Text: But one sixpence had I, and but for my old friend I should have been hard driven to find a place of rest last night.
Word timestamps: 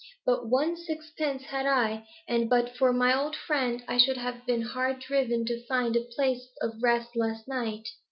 But 0.25 0.49
one 0.49 0.75
sixpence 0.77 1.43
had 1.43 1.67
I, 1.67 2.07
and 2.27 2.49
but 2.49 2.75
for 2.75 2.91
my 2.91 3.15
old 3.15 3.35
friend 3.35 3.83
I 3.87 3.99
should 3.99 4.17
have 4.17 4.47
been 4.47 4.63
hard 4.63 4.97
driven 4.99 5.45
to 5.45 5.63
find 5.67 5.95
a 5.95 6.01
place 6.15 6.49
of 6.59 6.81
rest 6.81 7.15
last 7.15 7.47
night. 7.47 7.87